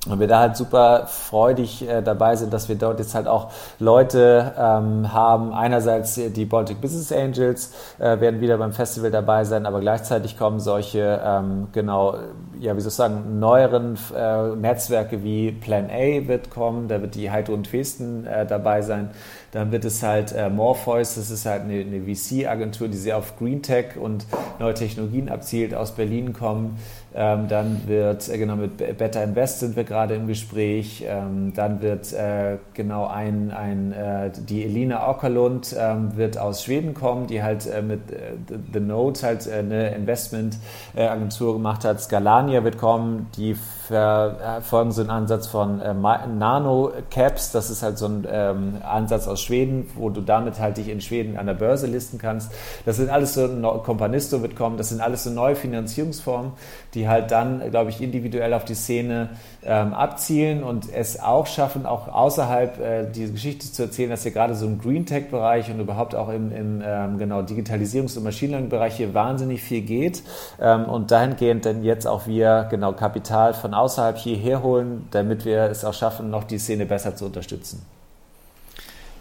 [0.09, 3.51] Und wir da halt super freudig äh, dabei sind, dass wir dort jetzt halt auch
[3.79, 5.53] Leute ähm, haben.
[5.53, 10.59] Einerseits die Baltic Business Angels äh, werden wieder beim Festival dabei sein, aber gleichzeitig kommen
[10.59, 12.15] solche, ähm, genau,
[12.59, 17.15] ja, wie soll ich sagen, neueren äh, Netzwerke wie Plan A wird kommen, da wird
[17.15, 19.11] die Heidrun Dresden äh, dabei sein.
[19.53, 23.37] Dann wird es halt äh, Morpheus, das ist halt eine, eine VC-Agentur, die sehr auf
[23.37, 24.25] Green Tech und
[24.59, 26.79] neue Technologien abzielt, aus Berlin kommen.
[27.13, 31.05] Ähm, dann wird, äh, genau, mit Better Invest sind wir gerade im Gespräch.
[31.07, 36.95] Ähm, dann wird äh, genau ein, ein äh, die Elina Ockerlund ähm, wird aus Schweden
[36.95, 38.35] kommen, die halt äh, mit äh,
[38.73, 42.01] The Note halt äh, eine Investment-Agentur gemacht hat.
[42.01, 43.57] Scalania wird kommen, die
[43.91, 47.51] verfolgen so einen Ansatz von Nano-Caps.
[47.51, 51.01] Das ist halt so ein ähm, Ansatz aus Schweden, wo du damit halt dich in
[51.01, 52.53] Schweden an der Börse listen kannst.
[52.87, 53.49] Das sind alles so,
[53.85, 56.53] Companisto wird kommen, das sind alles so neue Finanzierungsformen,
[56.95, 59.31] die die halt dann, glaube ich, individuell auf die Szene
[59.65, 64.33] ähm, abzielen und es auch schaffen, auch außerhalb äh, diese Geschichte zu erzählen, dass hier
[64.33, 68.51] gerade so im Green Tech-Bereich und überhaupt auch im, im ähm, genau Digitalisierungs- und Machine
[68.53, 70.23] Learning-Bereich hier wahnsinnig viel geht
[70.61, 75.65] ähm, und dahingehend dann jetzt auch wir genau Kapital von außerhalb hierher holen, damit wir
[75.65, 77.85] es auch schaffen, noch die Szene besser zu unterstützen.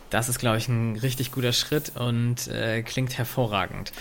[0.10, 3.92] Das ist, glaube ich, ein richtig guter Schritt und äh, klingt hervorragend.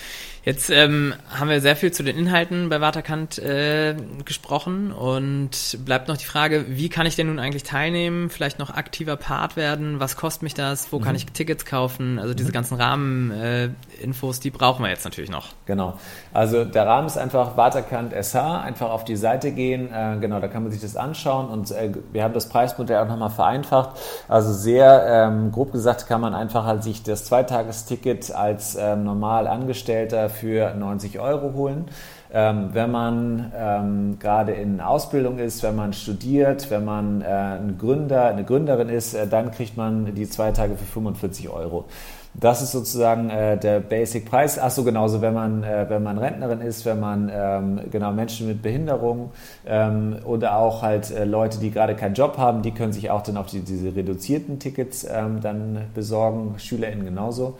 [0.44, 6.08] Jetzt ähm, haben wir sehr viel zu den Inhalten bei Waterkant äh, gesprochen und bleibt
[6.08, 10.00] noch die Frage, wie kann ich denn nun eigentlich teilnehmen, vielleicht noch aktiver Part werden,
[10.00, 11.04] was kostet mich das, wo mhm.
[11.04, 12.54] kann ich Tickets kaufen, also diese mhm.
[12.54, 15.48] ganzen Rahmeninfos, äh, die brauchen wir jetzt natürlich noch.
[15.66, 15.98] Genau,
[16.32, 20.48] also der Rahmen ist einfach Waterkant SH, einfach auf die Seite gehen, äh, genau, da
[20.48, 23.98] kann man sich das anschauen und äh, wir haben das Preismodell auch nochmal vereinfacht,
[24.28, 29.46] also sehr ähm, grob gesagt kann man einfach halt sich das Zweitagesticket als ähm, normal
[29.46, 31.86] Angestellter für 90 Euro holen.
[32.30, 37.76] Ähm, wenn man ähm, gerade in Ausbildung ist, wenn man studiert, wenn man äh, ein
[37.78, 41.86] Gründer, eine Gründerin ist, äh, dann kriegt man die zwei Tage für 45 Euro.
[42.34, 44.58] Das ist sozusagen äh, der Basic-Preis.
[44.58, 48.62] Achso, genauso, wenn man, äh, wenn man Rentnerin ist, wenn man ähm, genau Menschen mit
[48.62, 49.30] Behinderung
[49.66, 53.22] ähm, oder auch halt äh, Leute, die gerade keinen Job haben, die können sich auch
[53.22, 57.56] dann auf die, diese reduzierten Tickets ähm, dann besorgen, SchülerInnen genauso.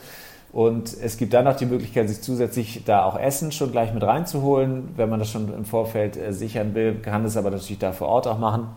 [0.52, 4.02] Und es gibt dann noch die Möglichkeit, sich zusätzlich da auch Essen schon gleich mit
[4.02, 4.90] reinzuholen.
[4.96, 8.08] Wenn man das schon im Vorfeld äh, sichern will, kann es aber natürlich da vor
[8.08, 8.68] Ort auch machen.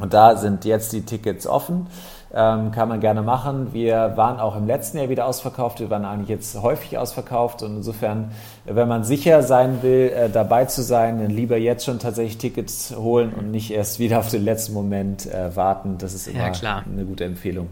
[0.00, 1.86] Und da sind jetzt die Tickets offen.
[2.34, 3.74] Ähm, kann man gerne machen.
[3.74, 5.80] Wir waren auch im letzten Jahr wieder ausverkauft.
[5.80, 7.62] Wir waren eigentlich jetzt häufig ausverkauft.
[7.62, 8.30] Und insofern,
[8.64, 12.94] wenn man sicher sein will, äh, dabei zu sein, dann lieber jetzt schon tatsächlich Tickets
[12.96, 15.98] holen und nicht erst wieder auf den letzten Moment äh, warten.
[15.98, 17.68] Das ist immer ja, eine gute Empfehlung.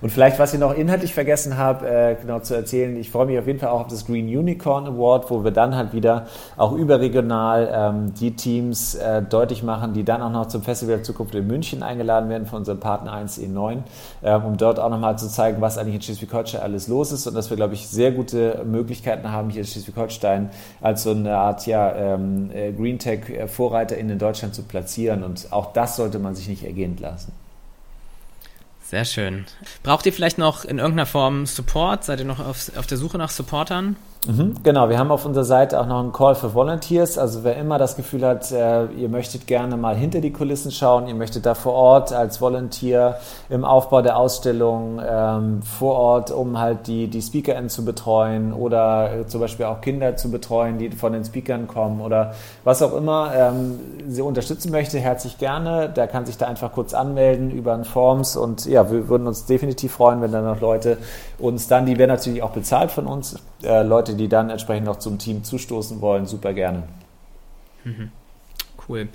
[0.00, 3.38] Und vielleicht, was ich noch inhaltlich vergessen habe, äh, genau zu erzählen, ich freue mich
[3.38, 6.72] auf jeden Fall auch auf das Green Unicorn Award, wo wir dann halt wieder auch
[6.72, 11.34] überregional ähm, die Teams äh, deutlich machen, die dann auch noch zum Festival der Zukunft
[11.34, 13.82] in München eingeladen werden von unserem Partner 1E9, ähm,
[14.22, 17.50] um dort auch nochmal zu zeigen, was eigentlich in Schleswig-Holstein alles los ist und dass
[17.50, 21.94] wir, glaube ich, sehr gute Möglichkeiten haben, hier in Schleswig-Holstein als so eine Art ja,
[21.94, 25.22] ähm, äh, Green Tech-Vorreiter in Deutschland zu platzieren.
[25.22, 27.32] Und auch das sollte man sich nicht ergehen lassen.
[28.84, 29.46] Sehr schön.
[29.82, 32.04] Braucht ihr vielleicht noch in irgendeiner Form Support?
[32.04, 33.96] Seid ihr noch auf, auf der Suche nach Supportern?
[34.26, 37.18] Mhm, genau, wir haben auf unserer Seite auch noch einen Call für Volunteers.
[37.18, 41.08] Also wer immer das Gefühl hat, äh, ihr möchtet gerne mal hinter die Kulissen schauen,
[41.08, 43.18] ihr möchtet da vor Ort als Volunteer
[43.50, 49.12] im Aufbau der Ausstellung ähm, vor Ort, um halt die, die SpeakerInnen zu betreuen oder
[49.12, 52.32] äh, zum Beispiel auch Kinder zu betreuen, die von den Speakern kommen oder
[52.64, 55.90] was auch immer ähm, sie unterstützen möchte, herzlich gerne.
[55.90, 59.44] Der kann sich da einfach kurz anmelden über ein Forms und ja, wir würden uns
[59.44, 60.96] definitiv freuen, wenn dann noch Leute
[61.38, 64.98] uns dann, die werden natürlich auch bezahlt von uns, äh, Leute, die dann entsprechend noch
[64.98, 66.84] zum Team zustoßen wollen, super gerne.
[67.84, 68.10] Mhm.
[68.88, 69.08] Cool.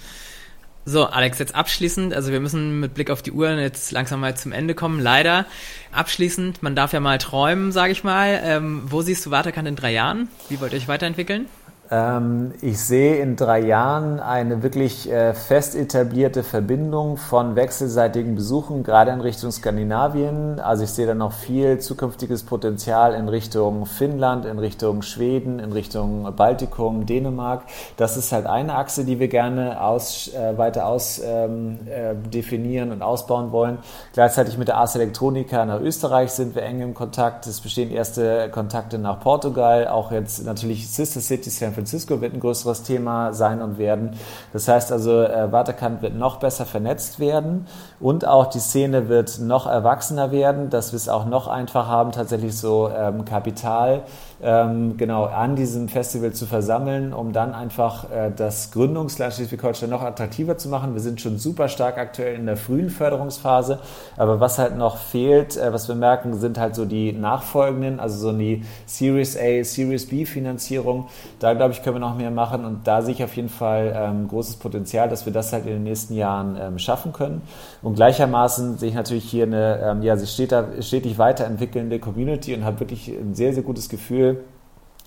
[0.86, 4.36] So, Alex, jetzt abschließend, also wir müssen mit Blick auf die Uhr jetzt langsam mal
[4.36, 5.46] zum Ende kommen, leider.
[5.92, 8.40] Abschließend, man darf ja mal träumen, sage ich mal.
[8.44, 10.30] Ähm, wo siehst du Waterkant in drei Jahren?
[10.48, 11.46] Wie wollt ihr euch weiterentwickeln?
[11.92, 18.84] Ähm, ich sehe in drei Jahren eine wirklich äh, fest etablierte Verbindung von wechselseitigen Besuchen,
[18.84, 20.60] gerade in Richtung Skandinavien.
[20.60, 25.72] Also ich sehe da noch viel zukünftiges Potenzial in Richtung Finnland, in Richtung Schweden, in
[25.72, 27.64] Richtung Baltikum, Dänemark.
[27.98, 32.92] Das ist halt eine Achse, die wir gerne aus, äh, weiter aus ähm, äh, definieren
[32.92, 33.80] und ausbauen wollen.
[34.14, 37.48] Gleichzeitig mit der Ars Electronica nach Österreich sind wir eng im Kontakt.
[37.48, 42.84] Es bestehen erste Kontakte nach Portugal, auch jetzt natürlich Sister Cities Francisco wird ein größeres
[42.84, 44.12] Thema sein und werden.
[44.52, 47.68] Das heißt also, äh, Waterkant wird noch besser vernetzt werden
[48.02, 52.12] und auch die Szene wird noch erwachsener werden, dass wir es auch noch einfacher haben,
[52.12, 54.04] tatsächlich so ähm, Kapital
[54.42, 60.02] ähm, genau an diesem Festival zu versammeln, um dann einfach äh, das Gründungsland Schleswig-Holstein noch
[60.02, 60.94] attraktiver zu machen.
[60.94, 63.80] Wir sind schon super stark aktuell in der frühen Förderungsphase,
[64.18, 68.18] aber was halt noch fehlt, äh, was wir merken, sind halt so die nachfolgenden, also
[68.18, 71.08] so die Series A, Series B Finanzierung.
[71.40, 73.94] Da glaube ich, können wir noch mehr machen und da sehe ich auf jeden Fall
[73.96, 77.42] ähm, großes Potenzial, dass wir das halt in den nächsten Jahren ähm, schaffen können.
[77.82, 82.80] Und gleichermaßen sehe ich natürlich hier eine, ähm, ja, sich stetig weiterentwickelnde Community und habe
[82.80, 84.44] wirklich ein sehr, sehr gutes Gefühl,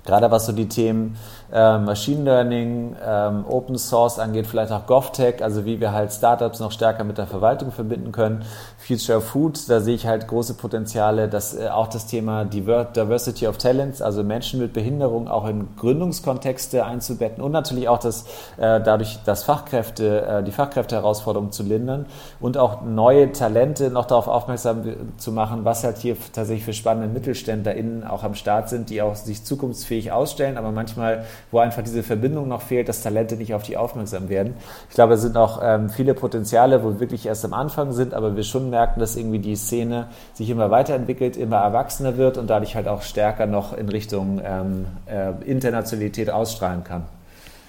[0.04, 1.16] gerade was so die Themen
[1.52, 6.60] äh, Machine Learning, ähm, Open Source angeht, vielleicht auch GovTech, also wie wir halt Startups
[6.60, 8.44] noch stärker mit der Verwaltung verbinden können.
[8.86, 13.56] Future Food, da sehe ich halt große Potenziale, dass äh, auch das Thema Diversity of
[13.58, 18.24] Talents, also Menschen mit Behinderung auch in Gründungskontexte einzubetten und natürlich auch das,
[18.56, 22.06] äh, dadurch das Fachkräfte, äh, die Fachkräfteherausforderung zu lindern
[22.40, 24.82] und auch neue Talente noch darauf aufmerksam
[25.16, 29.14] zu machen, was halt hier tatsächlich für spannende MittelständlerInnen auch am Start sind, die auch
[29.14, 33.62] sich zukunftsfähig ausstellen, aber manchmal, wo einfach diese Verbindung noch fehlt, dass Talente nicht auf
[33.62, 34.54] die aufmerksam werden.
[34.88, 38.12] Ich glaube, es sind auch ähm, viele Potenziale, wo wir wirklich erst am Anfang sind,
[38.12, 42.48] aber wir schon merken, dass irgendwie die Szene sich immer weiterentwickelt, immer erwachsener wird und
[42.48, 47.04] dadurch halt auch stärker noch in Richtung ähm, äh, Internationalität ausstrahlen kann.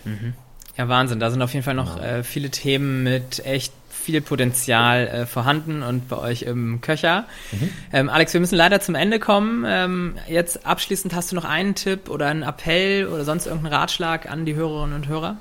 [0.06, 0.34] Mhm.
[0.78, 1.20] Ja, Wahnsinn.
[1.20, 2.08] Da sind auf jeden Fall noch genau.
[2.08, 7.24] äh, viele Themen mit echt viel Potenzial äh, vorhanden und bei euch im Köcher.
[7.52, 7.70] Mhm.
[7.94, 9.64] Ähm, Alex, wir müssen leider zum Ende kommen.
[9.66, 14.30] Ähm, jetzt abschließend hast du noch einen Tipp oder einen Appell oder sonst irgendeinen Ratschlag
[14.30, 15.38] an die Hörerinnen und Hörer?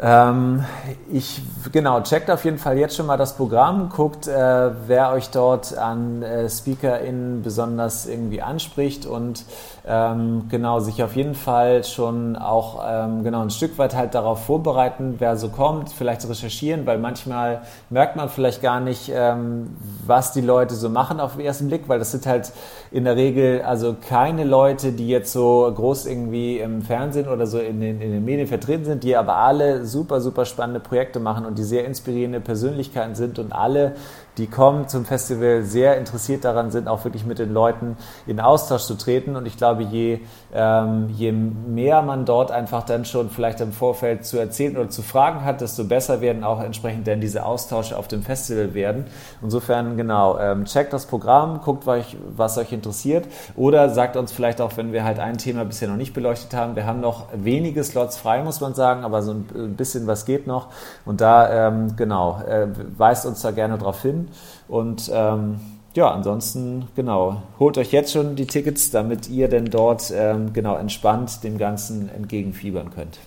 [0.00, 0.64] Ähm,
[1.10, 1.40] ich,
[1.72, 5.76] genau, checkt auf jeden Fall jetzt schon mal das Programm, guckt, äh, wer euch dort
[5.76, 9.44] an äh, SpeakerInnen besonders irgendwie anspricht und
[9.88, 14.44] ähm, genau, sich auf jeden Fall schon auch ähm, genau ein Stück weit halt darauf
[14.44, 20.32] vorbereiten, wer so kommt, vielleicht recherchieren, weil manchmal merkt man vielleicht gar nicht, ähm, was
[20.32, 22.52] die Leute so machen auf den ersten Blick, weil das sind halt
[22.90, 27.60] in der Regel also keine Leute, die jetzt so groß irgendwie im Fernsehen oder so
[27.60, 31.46] in den, in den Medien vertreten sind, die aber alle super, super spannende Projekte machen
[31.46, 33.94] und die sehr inspirierende Persönlichkeiten sind und alle
[34.38, 38.82] die kommen zum Festival, sehr interessiert daran sind, auch wirklich mit den Leuten in Austausch
[38.82, 39.34] zu treten.
[39.34, 40.20] Und ich glaube, je,
[40.54, 45.02] ähm, je mehr man dort einfach dann schon vielleicht im Vorfeld zu erzählen oder zu
[45.02, 49.06] fragen hat, desto besser werden auch entsprechend dann diese Austausche auf dem Festival werden.
[49.42, 54.60] Insofern, genau, ähm, checkt das Programm, guckt, euch, was euch interessiert oder sagt uns vielleicht
[54.60, 56.76] auch, wenn wir halt ein Thema bisher noch nicht beleuchtet haben.
[56.76, 60.46] Wir haben noch wenige Slots frei, muss man sagen, aber so ein bisschen was geht
[60.46, 60.68] noch.
[61.04, 64.25] Und da, ähm, genau, äh, weist uns da gerne drauf hin.
[64.68, 65.60] Und ähm,
[65.94, 70.76] ja, ansonsten, genau, holt euch jetzt schon die Tickets, damit ihr denn dort ähm, genau
[70.76, 73.18] entspannt dem Ganzen entgegenfiebern könnt.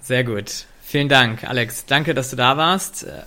[0.00, 0.64] Sehr gut.
[0.80, 1.84] Vielen Dank, Alex.
[1.84, 3.04] Danke, dass du da warst.
[3.04, 3.24] Äh,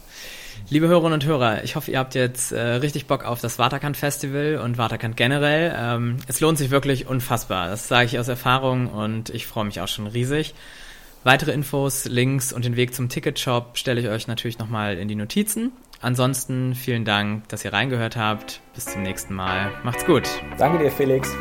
[0.70, 3.98] liebe Hörerinnen und Hörer, ich hoffe, ihr habt jetzt äh, richtig Bock auf das Waterkant
[3.98, 5.76] Festival und Waterkant generell.
[5.78, 7.68] Ähm, es lohnt sich wirklich unfassbar.
[7.68, 10.56] Das sage ich aus Erfahrung und ich freue mich auch schon riesig.
[11.24, 15.14] Weitere Infos, Links und den Weg zum Ticketshop stelle ich euch natürlich nochmal in die
[15.14, 15.72] Notizen.
[16.02, 18.62] Ansonsten vielen Dank, dass ihr reingehört habt.
[18.74, 19.72] Bis zum nächsten Mal.
[19.84, 20.24] Macht's gut.
[20.58, 21.32] Danke dir, Felix.